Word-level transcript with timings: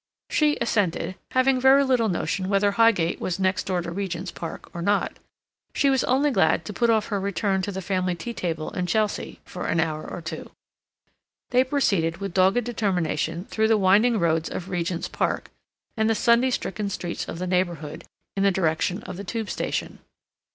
She 0.31 0.57
assented, 0.59 1.13
having 1.33 1.61
very 1.61 1.83
little 1.83 2.09
notion 2.09 2.49
whether 2.49 2.71
Highgate 2.71 3.21
was 3.21 3.37
next 3.39 3.67
door 3.67 3.83
to 3.83 3.91
Regent's 3.91 4.31
Park 4.31 4.67
or 4.73 4.81
not. 4.81 5.19
She 5.75 5.91
was 5.91 6.03
only 6.05 6.31
glad 6.31 6.65
to 6.65 6.73
put 6.73 6.89
off 6.89 7.09
her 7.09 7.19
return 7.19 7.61
to 7.61 7.71
the 7.71 7.83
family 7.83 8.15
tea 8.15 8.33
table 8.33 8.71
in 8.71 8.87
Chelsea 8.87 9.41
for 9.45 9.67
an 9.67 9.79
hour 9.79 10.03
or 10.09 10.19
two. 10.19 10.49
They 11.51 11.63
proceeded 11.63 12.17
with 12.17 12.33
dogged 12.33 12.63
determination 12.63 13.45
through 13.45 13.67
the 13.67 13.77
winding 13.77 14.17
roads 14.17 14.49
of 14.49 14.69
Regent's 14.71 15.07
Park, 15.07 15.51
and 15.95 16.09
the 16.09 16.15
Sunday 16.15 16.49
stricken 16.49 16.89
streets 16.89 17.27
of 17.27 17.37
the 17.37 17.45
neighborhood, 17.45 18.03
in 18.35 18.41
the 18.41 18.49
direction 18.49 19.03
of 19.03 19.17
the 19.17 19.23
Tube 19.23 19.51
station. 19.51 19.99